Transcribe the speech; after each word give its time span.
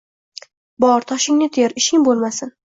Bor, 0.85 1.05
toshingni 1.13 1.51
ter, 1.61 1.79
ishing 1.85 2.11
bo‘lmasin 2.11 2.57